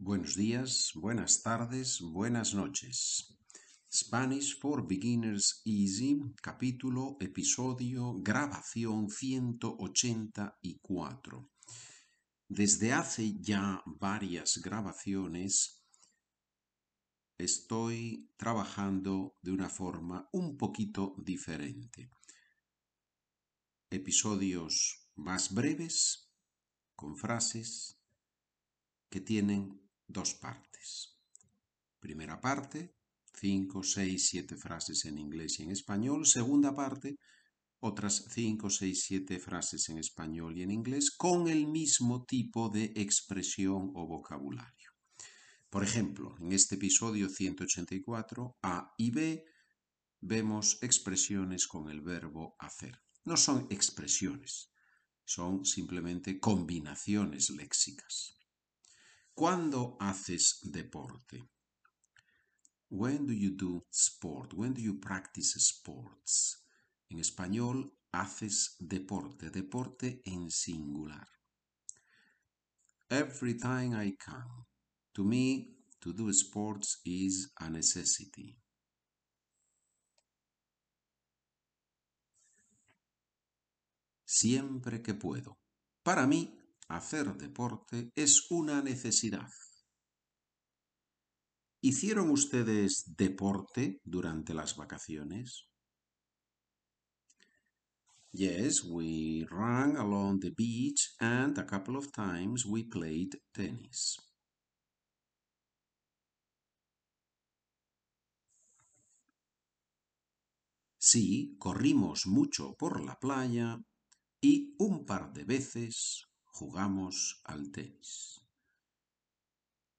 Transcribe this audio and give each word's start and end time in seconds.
Buenos 0.00 0.36
días, 0.36 0.92
buenas 0.94 1.42
tardes, 1.42 2.00
buenas 2.00 2.54
noches. 2.54 3.36
Spanish 3.92 4.56
for 4.60 4.86
Beginners 4.86 5.60
Easy, 5.64 6.20
capítulo, 6.40 7.16
episodio, 7.18 8.14
grabación 8.20 9.10
184. 9.10 11.50
Desde 12.46 12.92
hace 12.92 13.40
ya 13.40 13.82
varias 13.86 14.60
grabaciones 14.62 15.82
estoy 17.36 18.30
trabajando 18.36 19.36
de 19.42 19.50
una 19.50 19.68
forma 19.68 20.28
un 20.32 20.56
poquito 20.56 21.16
diferente. 21.18 22.08
Episodios 23.90 25.10
más 25.16 25.52
breves, 25.52 26.30
con 26.94 27.16
frases 27.16 28.00
que 29.10 29.20
tienen 29.20 29.87
dos 30.08 30.34
partes. 30.34 31.20
Primera 32.00 32.40
parte, 32.40 32.96
cinco, 33.34 33.82
seis, 33.82 34.28
siete 34.28 34.56
frases 34.56 35.04
en 35.04 35.18
inglés 35.18 35.60
y 35.60 35.64
en 35.64 35.70
español. 35.70 36.26
Segunda 36.26 36.74
parte, 36.74 37.18
otras 37.80 38.24
cinco, 38.30 38.70
seis, 38.70 39.04
siete 39.04 39.38
frases 39.38 39.88
en 39.90 39.98
español 39.98 40.56
y 40.56 40.62
en 40.62 40.70
inglés 40.70 41.10
con 41.10 41.48
el 41.48 41.66
mismo 41.66 42.24
tipo 42.24 42.70
de 42.70 42.92
expresión 42.96 43.92
o 43.94 44.06
vocabulario. 44.06 44.90
Por 45.70 45.84
ejemplo, 45.84 46.34
en 46.40 46.52
este 46.52 46.76
episodio 46.76 47.28
184, 47.28 48.56
A 48.62 48.94
y 48.96 49.10
B, 49.10 49.44
vemos 50.20 50.78
expresiones 50.82 51.66
con 51.66 51.90
el 51.90 52.00
verbo 52.00 52.56
hacer. 52.58 52.98
No 53.24 53.36
son 53.36 53.66
expresiones, 53.68 54.72
son 55.24 55.66
simplemente 55.66 56.40
combinaciones 56.40 57.50
léxicas. 57.50 58.37
¿Cuándo 59.38 59.96
haces 60.00 60.58
deporte? 60.64 61.48
When 62.90 63.24
do 63.24 63.32
you 63.32 63.50
do 63.56 63.86
sport? 63.88 64.52
When 64.52 64.74
do 64.74 64.80
you 64.80 64.98
practice 64.98 65.54
sports? 65.60 66.64
En 67.08 67.20
español, 67.20 67.88
haces 68.10 68.74
deporte, 68.80 69.50
deporte 69.50 70.22
en 70.24 70.50
singular. 70.50 71.28
Every 73.08 73.54
time 73.56 73.94
I 73.94 74.16
can. 74.16 74.66
To 75.12 75.22
me, 75.22 75.76
to 76.00 76.12
do 76.12 76.30
sports 76.30 77.00
is 77.04 77.52
a 77.60 77.70
necessity. 77.70 78.58
Siempre 84.24 85.00
que 85.00 85.14
puedo. 85.14 85.60
Para 86.02 86.26
mí, 86.26 86.57
hacer 86.88 87.36
deporte 87.36 88.10
es 88.14 88.50
una 88.50 88.82
necesidad. 88.82 89.48
¿Hicieron 91.80 92.30
ustedes 92.30 93.14
deporte 93.16 94.00
durante 94.04 94.52
las 94.52 94.76
vacaciones? 94.76 95.68
Yes, 98.32 98.84
we 98.84 99.46
ran 99.50 99.96
along 99.96 100.40
the 100.40 100.50
beach 100.50 101.14
and 101.20 101.56
a 101.58 101.64
couple 101.64 101.96
of 101.96 102.10
times 102.12 102.66
we 102.66 102.84
played 102.84 103.40
tennis. 103.52 104.18
Sí, 110.98 111.56
corrimos 111.58 112.26
mucho 112.26 112.74
por 112.76 113.00
la 113.00 113.18
playa 113.18 113.80
y 114.42 114.74
un 114.78 115.06
par 115.06 115.32
de 115.32 115.44
veces 115.44 116.27
jugamos 116.58 117.40
al 117.44 117.70
tenis. 117.70 118.40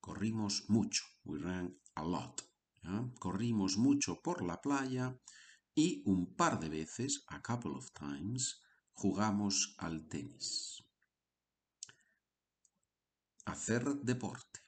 Corrimos 0.00 0.68
mucho, 0.68 1.02
we 1.24 1.38
ran 1.38 1.80
a 1.94 2.02
lot. 2.02 2.42
Corrimos 3.18 3.78
mucho 3.78 4.20
por 4.20 4.42
la 4.42 4.60
playa 4.60 5.18
y 5.74 6.02
un 6.04 6.34
par 6.36 6.60
de 6.60 6.68
veces, 6.68 7.24
a 7.28 7.40
couple 7.40 7.70
of 7.70 7.90
times, 7.92 8.60
jugamos 8.92 9.74
al 9.78 10.06
tenis. 10.08 10.84
Hacer 13.46 13.84
deporte. 14.02 14.60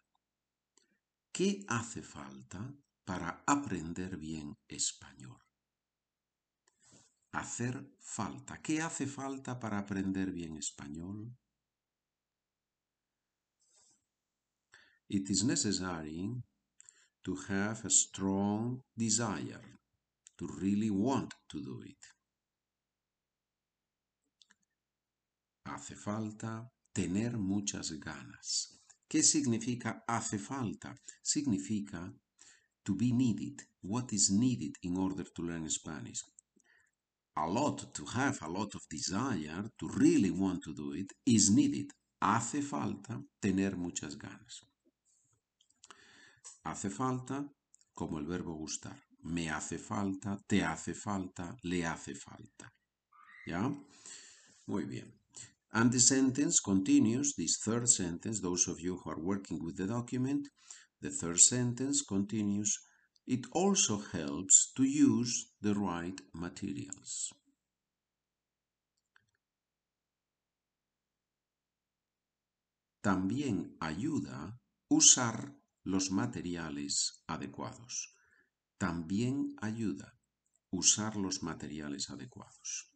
¿Qué 1.33 1.67
hace 1.69 2.03
falta 2.03 2.75
para 3.05 3.45
aprender 3.47 4.17
bien 4.17 4.57
español? 4.69 5.39
Hacer 7.33 7.95
falta. 8.01 8.63
¿Qué 8.63 8.81
hace 8.81 9.07
falta 9.07 9.59
para 9.59 9.79
aprender 9.81 10.31
bien 10.33 10.57
español? 10.57 11.37
It 15.09 15.31
is 15.31 15.45
necessary 15.45 16.31
to 17.25 17.37
have 17.49 17.85
a 17.85 17.91
strong 17.91 18.83
desire, 18.97 19.61
to 20.39 20.49
really 20.61 20.91
want 20.91 21.33
to 21.49 21.63
do 21.63 21.83
it. 21.85 21.97
Hace 25.67 25.95
falta 25.95 26.71
tener 26.93 27.39
muchas 27.39 27.93
ganas. 27.93 28.79
¿Qué 29.09 29.23
significa 29.23 30.03
hace 30.07 30.39
falta? 30.39 30.95
Significa 31.23 32.13
to 32.85 32.95
be 32.95 33.13
needed. 33.13 33.63
What 33.81 34.13
is 34.13 34.31
needed 34.31 34.75
in 34.83 34.97
order 34.97 35.25
to 35.25 35.43
learn 35.43 35.69
Spanish? 35.71 36.23
A 37.37 37.47
lot, 37.47 37.95
to 37.95 38.05
have 38.07 38.43
a 38.43 38.49
lot 38.49 38.75
of 38.75 38.83
desire, 38.89 39.71
to 39.79 39.89
really 39.89 40.31
want 40.31 40.63
to 40.65 40.75
do 40.75 40.93
it, 40.93 41.13
is 41.27 41.51
needed. 41.51 41.91
Hace 42.21 42.63
falta 42.63 43.23
tener 43.41 43.77
muchas 43.77 44.17
ganas. 44.17 44.63
Hace 46.65 46.91
falta 46.91 47.47
como 47.95 48.19
el 48.19 48.27
verbo 48.27 48.55
gustar. 48.55 49.01
Me 49.23 49.51
hace 49.51 49.79
falta, 49.79 50.39
te 50.47 50.63
hace 50.63 50.95
falta, 50.95 51.57
le 51.63 51.87
hace 51.87 52.15
falta. 52.15 52.73
¿Ya? 53.47 53.71
Muy 54.67 54.85
bien. 54.85 55.21
And 55.73 55.93
the 55.93 56.01
sentence 56.01 56.61
continues, 56.61 57.35
this 57.35 57.59
third 57.59 57.89
sentence, 57.89 58.41
those 58.41 58.69
of 58.69 58.81
you 58.81 58.97
who 58.97 59.11
are 59.11 59.21
working 59.21 59.63
with 59.63 59.77
the 59.77 59.87
document, 59.87 60.49
the 61.01 61.11
third 61.11 61.41
sentence 61.41 62.03
continues, 62.03 62.79
it 63.27 63.45
also 63.53 63.99
helps 63.99 64.73
to 64.77 64.85
use 64.85 65.53
the 65.61 65.75
right 65.75 66.21
materials. 66.33 67.33
También 73.03 73.77
ayuda 73.81 74.59
usar 74.89 75.53
los 75.85 76.11
materiales 76.11 77.23
adecuados. 77.27 78.15
También 78.79 79.55
ayuda 79.61 80.19
usar 80.71 81.17
los 81.17 81.43
materiales 81.43 82.09
adecuados. 82.11 82.91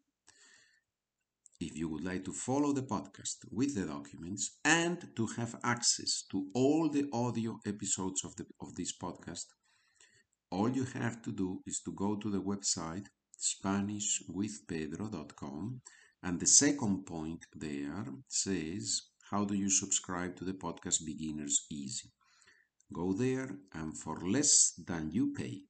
If 1.60 1.77
you 1.77 1.88
would 1.88 2.04
like 2.04 2.22
to 2.25 2.32
follow 2.32 2.72
the 2.72 2.82
podcast 2.82 3.44
with 3.50 3.75
the 3.75 3.84
documents 3.84 4.60
and 4.65 5.12
to 5.16 5.27
have 5.37 5.59
access 5.62 6.25
to 6.31 6.48
all 6.54 6.88
the 6.88 7.09
audio 7.12 7.60
episodes 7.66 8.25
of, 8.25 8.34
the, 8.37 8.47
of 8.60 8.75
this 8.75 8.97
podcast, 8.97 9.47
all 10.50 10.71
you 10.71 10.84
have 10.84 11.21
to 11.22 11.32
do 11.32 11.60
is 11.66 11.82
to 11.82 11.93
go 11.93 12.16
to 12.16 12.31
the 12.31 12.41
website 12.41 13.06
SpanishWithPedro.com 13.38 15.82
and 16.22 16.41
the 16.41 16.47
second 16.47 17.04
point 17.06 17.47
there 17.54 18.06
says, 18.28 19.03
How 19.31 19.44
do 19.44 19.54
you 19.54 19.71
subscribe 19.71 20.34
to 20.37 20.44
the 20.44 20.54
podcast 20.54 21.04
Beginners 21.04 21.66
Easy? 21.71 22.10
Go 22.93 23.12
there 23.12 23.50
and 23.75 23.97
for 23.97 24.16
less 24.21 24.72
than 24.72 25.10
you 25.10 25.32
pay 25.34 25.62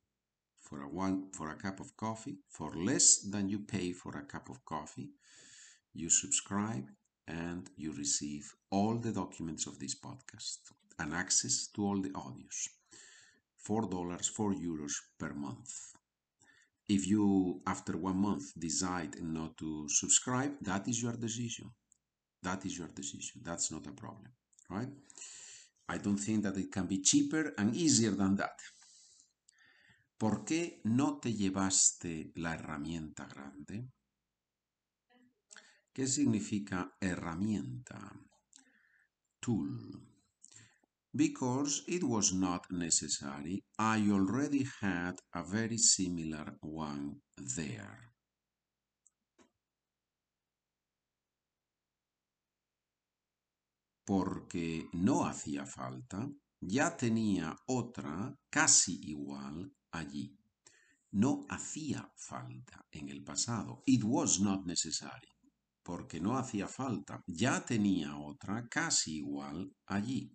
for 0.61 0.83
a 0.83 0.89
one 0.89 1.31
for 1.33 1.51
a 1.51 1.57
cup 1.57 1.81
of 1.81 1.97
coffee, 1.97 2.39
for 2.49 2.71
less 2.75 3.21
than 3.23 3.49
you 3.49 3.61
pay 3.61 3.93
for 3.93 4.17
a 4.17 4.25
cup 4.25 4.49
of 4.51 4.65
coffee, 4.65 5.11
you 5.95 6.11
subscribe 6.11 6.87
and 7.27 7.71
you 7.77 7.93
receive 7.93 8.55
all 8.71 8.99
the 8.99 9.13
documents 9.13 9.67
of 9.67 9.79
this 9.79 9.95
podcast 9.99 10.59
and 10.99 11.15
access 11.15 11.69
to 11.75 11.85
all 11.85 12.01
the 12.01 12.11
audios. 12.11 12.69
Four 13.57 13.89
dollars, 13.89 14.29
four 14.29 14.53
euros 14.53 14.95
per 15.19 15.33
month. 15.35 15.73
If 16.89 17.07
you, 17.07 17.61
after 17.67 17.97
one 17.97 18.17
month, 18.17 18.53
decide 18.59 19.17
not 19.21 19.59
to 19.59 19.89
subscribe, 19.89 20.53
that 20.63 20.89
is 20.89 21.03
your 21.03 21.13
decision. 21.13 21.71
That 22.43 22.65
is 22.65 22.79
your 22.79 22.89
decision. 22.89 23.43
That's 23.45 23.71
not 23.71 23.87
a 23.87 23.93
problem, 23.93 24.33
right? 24.71 24.89
I 25.89 25.99
don't 25.99 26.19
think 26.19 26.43
that 26.43 26.57
it 26.57 26.71
can 26.71 26.87
be 26.87 27.01
cheaper 27.01 27.55
and 27.57 27.75
easier 27.75 28.11
than 28.11 28.37
that. 28.37 28.59
¿Por 30.19 30.45
qué 30.45 30.81
no 30.85 31.19
te 31.19 31.33
llevaste 31.33 32.33
la 32.37 32.55
herramienta 32.55 33.27
grande? 33.27 33.89
¿Qué 35.93 36.07
significa 36.07 36.97
herramienta? 37.01 38.13
Tool. 39.41 40.09
Because 41.13 41.85
it 41.87 42.03
was 42.03 42.33
not 42.33 42.71
necessary, 42.71 43.65
I 43.79 44.11
already 44.11 44.67
had 44.81 45.21
a 45.33 45.43
very 45.43 45.79
similar 45.79 46.57
one 46.61 47.23
there. 47.37 48.08
Porque 54.09 54.89
no 54.95 55.27
hacía 55.27 55.67
falta, 55.67 56.27
ya 56.63 56.97
tenía 56.97 57.55
otra 57.67 58.35
casi 58.49 58.99
igual 59.03 59.71
allí. 59.91 60.35
No 61.11 61.45
hacía 61.51 62.11
falta 62.17 62.87
en 62.91 63.11
el 63.11 63.23
pasado. 63.23 63.83
It 63.85 64.03
was 64.05 64.41
not 64.41 64.65
necessary. 64.65 65.29
Porque 65.83 66.21
no 66.21 66.39
hacía 66.39 66.67
falta. 66.69 67.21
Ya 67.27 67.63
tenía 67.67 68.17
otra 68.17 68.67
casi 68.67 69.17
igual 69.17 69.71
allí. 69.85 70.35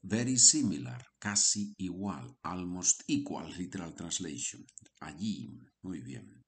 Very 0.00 0.38
similar, 0.38 1.04
casi 1.18 1.74
igual, 1.78 2.32
almost 2.42 3.02
equal, 3.08 3.52
literal 3.58 3.92
translation. 3.96 4.64
Allí, 5.00 5.50
muy 5.82 6.00
bien. 6.00 6.44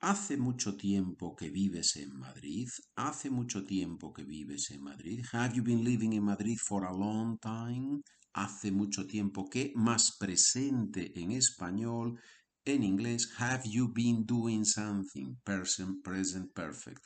Hace 0.00 0.36
mucho 0.36 0.76
tiempo 0.76 1.34
que 1.34 1.48
vives 1.48 1.96
en 1.96 2.18
Madrid. 2.18 2.68
Hace 2.96 3.30
mucho 3.30 3.64
tiempo 3.64 4.12
que 4.12 4.24
vives 4.24 4.70
en 4.70 4.82
Madrid. 4.82 5.24
Have 5.32 5.54
you 5.54 5.62
been 5.62 5.82
living 5.82 6.12
in 6.12 6.22
Madrid 6.22 6.58
for 6.58 6.84
a 6.84 6.92
long 6.92 7.38
time? 7.38 8.02
Hace 8.34 8.70
mucho 8.70 9.06
tiempo 9.06 9.48
que 9.48 9.72
más 9.74 10.16
presente 10.18 11.18
en 11.18 11.32
español. 11.32 12.20
En 12.66 12.82
inglés, 12.82 13.32
have 13.38 13.62
you 13.64 13.90
been 13.90 14.26
doing 14.26 14.64
something? 14.64 15.34
Present, 15.42 16.02
present 16.04 16.52
perfect. 16.52 17.00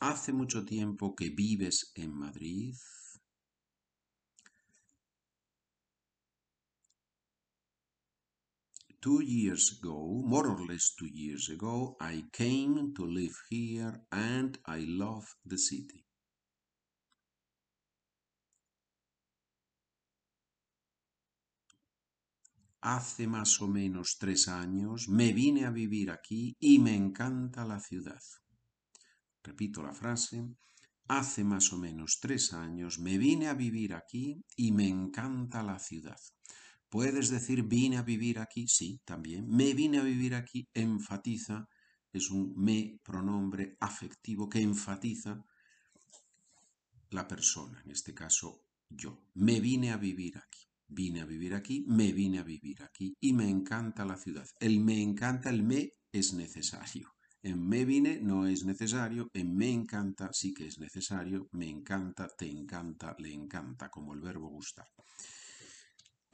Hace 0.00 0.32
mucho 0.32 0.64
tiempo 0.64 1.14
que 1.16 1.30
vives 1.30 1.90
en 1.96 2.12
Madrid. 2.12 2.74
Two 9.06 9.22
years 9.22 9.78
ago, 9.78 10.20
more 10.24 10.48
or 10.48 10.66
less 10.66 10.92
two 10.98 11.06
years 11.06 11.48
ago, 11.48 11.96
I 12.00 12.24
came 12.32 12.92
to 12.96 13.06
live 13.06 13.36
here 13.48 14.00
and 14.10 14.58
I 14.66 14.84
love 14.88 15.26
the 15.44 15.58
city. 15.58 16.04
Hace 22.82 23.28
más 23.28 23.60
o 23.62 23.68
menos 23.68 24.18
tres 24.18 24.48
años 24.48 25.08
me 25.08 25.32
vine 25.32 25.66
a 25.66 25.70
vivir 25.70 26.10
aquí 26.10 26.56
y 26.58 26.80
me 26.80 26.96
encanta 26.96 27.64
la 27.64 27.78
ciudad. 27.78 28.22
Repito 29.44 29.84
la 29.84 29.92
frase. 29.92 30.42
Hace 31.06 31.44
más 31.44 31.72
o 31.72 31.78
menos 31.78 32.18
tres 32.20 32.52
años 32.52 32.98
me 32.98 33.18
vine 33.18 33.46
a 33.46 33.54
vivir 33.54 33.94
aquí 33.94 34.42
y 34.56 34.72
me 34.72 34.88
encanta 34.88 35.62
la 35.62 35.78
ciudad. 35.78 36.18
Puedes 36.96 37.28
decir 37.28 37.62
vine 37.62 37.98
a 37.98 38.02
vivir 38.02 38.38
aquí, 38.38 38.66
sí, 38.68 39.02
también. 39.04 39.46
Me 39.50 39.74
vine 39.74 39.98
a 39.98 40.02
vivir 40.02 40.34
aquí 40.34 40.66
enfatiza, 40.72 41.68
es 42.10 42.30
un 42.30 42.54
me 42.56 42.98
pronombre 43.04 43.76
afectivo 43.80 44.48
que 44.48 44.62
enfatiza 44.62 45.44
la 47.10 47.28
persona, 47.28 47.82
en 47.84 47.90
este 47.90 48.14
caso 48.14 48.62
yo. 48.88 49.26
Me 49.34 49.60
vine 49.60 49.92
a 49.92 49.98
vivir 49.98 50.38
aquí. 50.38 50.60
Vine 50.88 51.20
a 51.20 51.26
vivir 51.26 51.52
aquí, 51.52 51.84
me 51.86 52.12
vine 52.12 52.38
a 52.38 52.44
vivir 52.44 52.82
aquí 52.82 53.14
y 53.20 53.34
me 53.34 53.46
encanta 53.46 54.06
la 54.06 54.16
ciudad. 54.16 54.48
El 54.58 54.80
me 54.80 55.02
encanta, 55.02 55.50
el 55.50 55.64
me 55.64 55.90
es 56.10 56.32
necesario. 56.32 57.12
En 57.42 57.62
me 57.62 57.84
vine 57.84 58.20
no 58.22 58.46
es 58.46 58.64
necesario, 58.64 59.28
en 59.34 59.54
me 59.54 59.70
encanta 59.70 60.30
sí 60.32 60.54
que 60.54 60.66
es 60.66 60.78
necesario, 60.78 61.46
me 61.52 61.68
encanta, 61.68 62.26
te 62.26 62.50
encanta, 62.50 63.14
le 63.18 63.34
encanta, 63.34 63.90
como 63.90 64.14
el 64.14 64.22
verbo 64.22 64.48
gustar. 64.48 64.86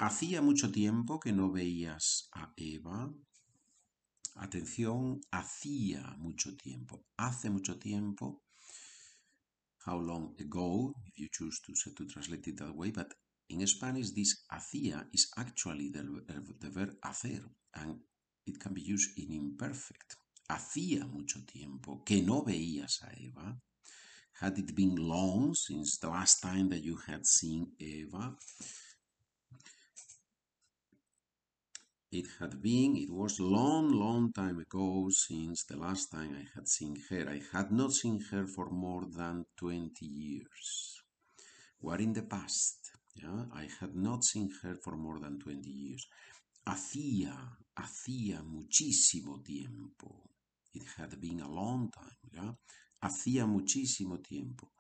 Hacía 0.03 0.43
mucho 0.43 0.73
tiempo 0.73 1.21
que 1.21 1.31
no 1.31 1.53
veías 1.53 2.29
a 2.33 2.53
Eva. 2.57 3.15
Atención, 4.35 5.21
hacía 5.31 6.17
mucho 6.19 6.57
tiempo. 6.57 7.07
Hace 7.17 7.51
mucho 7.51 7.79
tiempo. 7.79 8.43
How 9.87 10.01
long 10.01 10.35
ago, 10.41 10.93
if 11.07 11.17
you 11.17 11.29
choose 11.31 11.61
to, 11.63 12.05
translate 12.07 12.51
it 12.51 12.57
that 12.57 12.75
way, 12.75 12.91
but 12.91 13.15
in 13.49 13.65
Spanish 13.65 14.11
this 14.13 14.45
hacía 14.51 15.07
is 15.13 15.31
actually 15.37 15.93
the, 15.93 16.03
the 16.59 16.69
verb 16.69 16.97
hacer 17.05 17.49
and 17.75 18.01
it 18.45 18.59
can 18.59 18.75
be 18.75 18.83
used 18.83 19.17
in 19.17 19.31
imperfect. 19.31 20.17
Hacía 20.51 21.07
mucho 21.07 21.47
tiempo 21.47 22.03
que 22.05 22.23
no 22.23 22.43
veías 22.43 23.05
a 23.05 23.13
Eva. 23.21 23.57
Had 24.41 24.59
it 24.59 24.75
been 24.75 24.97
long 24.97 25.55
since 25.55 25.99
the 25.99 26.09
last 26.09 26.43
time 26.43 26.71
that 26.71 26.83
you 26.83 26.97
had 27.07 27.25
seen 27.25 27.71
Eva? 27.79 28.37
It 32.13 32.27
had 32.41 32.61
been, 32.61 32.95
it 32.99 33.09
was 33.09 33.41
long, 33.41 33.91
long 33.91 34.35
time 34.35 34.59
ago 34.59 35.09
since 35.09 35.65
the 35.65 35.79
last 35.79 36.11
time 36.11 36.37
I 36.37 36.47
had 36.55 36.69
seen 36.69 36.95
her. 37.09 37.27
I 37.27 37.41
had 37.57 37.73
not 37.73 37.95
seen 37.95 38.21
her 38.31 38.47
for 38.47 38.69
more 38.69 39.07
than 39.07 39.47
20 39.57 40.05
years. 40.05 41.01
What 41.81 42.03
in 42.03 42.13
the 42.13 42.25
past? 42.25 42.91
Yeah, 43.15 43.47
I 43.55 43.67
had 43.81 43.97
not 43.97 44.25
seen 44.25 44.51
her 44.63 44.75
for 44.75 44.95
more 44.95 45.21
than 45.21 45.39
20 45.39 45.71
years. 45.71 46.07
Hacía, 46.67 47.57
hacía 47.79 48.43
muchísimo 48.43 49.43
tiempo. 49.43 50.29
It 50.75 50.85
had 50.99 51.19
been 51.19 51.41
a 51.41 51.51
long 51.51 51.91
time, 51.91 52.31
yeah? 52.31 52.53
Hacía 53.03 53.47
muchísimo 53.47 54.23
tiempo. 54.23 54.71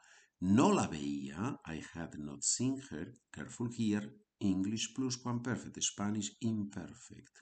No 0.42 0.68
la 0.68 0.86
veía, 0.86 1.56
I 1.64 1.82
had 1.94 2.18
not 2.18 2.44
seen 2.44 2.78
her, 2.90 3.14
careful 3.32 3.70
here, 3.70 4.12
English 4.42 4.92
perfect, 5.42 5.78
Spanish 5.80 6.36
imperfect. 6.40 7.38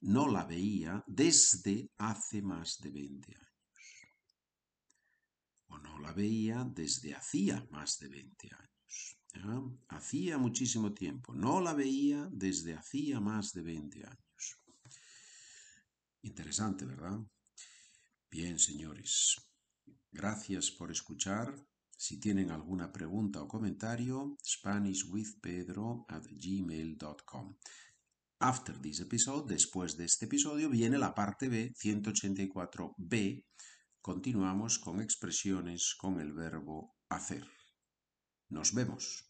No 0.00 0.28
la 0.28 0.44
veía 0.44 1.02
desde 1.06 1.90
hace 1.98 2.42
más 2.42 2.78
de 2.80 2.90
20 2.90 3.34
años. 3.34 3.46
O 5.68 5.78
no 5.78 5.98
la 5.98 6.12
veía 6.12 6.64
desde 6.64 7.14
hacía 7.14 7.66
más 7.70 7.98
de 7.98 8.08
20 8.08 8.50
años. 8.54 9.18
Hacía 9.88 10.38
muchísimo 10.38 10.92
tiempo. 10.92 11.34
No 11.34 11.60
la 11.60 11.74
veía 11.74 12.28
desde 12.30 12.74
hacía 12.74 13.20
más 13.20 13.52
de 13.52 13.62
20 13.62 14.04
años. 14.04 14.58
Interesante, 16.22 16.84
¿verdad? 16.84 17.18
Bien, 18.30 18.58
señores. 18.58 19.36
Gracias 20.10 20.70
por 20.70 20.90
escuchar. 20.90 21.54
Si 21.96 22.20
tienen 22.20 22.50
alguna 22.50 22.92
pregunta 22.92 23.40
o 23.40 23.48
comentario, 23.48 24.36
SpanishWithPedro 24.44 26.04
at 26.08 26.24
gmail.com. 26.28 27.56
After 28.38 28.78
this 28.78 29.00
episode, 29.00 29.48
después 29.48 29.96
de 29.96 30.04
este 30.04 30.26
episodio, 30.26 30.68
viene 30.68 30.98
la 30.98 31.14
parte 31.14 31.48
B, 31.48 31.72
184b. 31.72 33.44
Continuamos 34.02 34.78
con 34.78 35.00
expresiones 35.00 35.94
con 35.96 36.20
el 36.20 36.34
verbo 36.34 36.94
hacer. 37.08 37.46
Nos 38.50 38.74
vemos. 38.74 39.25